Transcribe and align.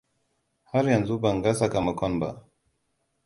Har 0.71 0.85
yanzu 0.91 1.19
ban 1.21 1.37
ga 1.43 1.53
sakamakon 1.53 2.19
ba. 2.19 2.29